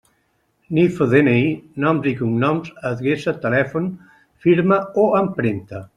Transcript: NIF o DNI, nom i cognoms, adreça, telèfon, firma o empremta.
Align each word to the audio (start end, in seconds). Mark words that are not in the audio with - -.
NIF 0.77 0.95
o 1.05 1.07
DNI, 1.11 1.43
nom 1.83 2.01
i 2.13 2.15
cognoms, 2.21 2.73
adreça, 2.93 3.37
telèfon, 3.47 3.93
firma 4.47 4.81
o 5.05 5.09
empremta. 5.25 5.89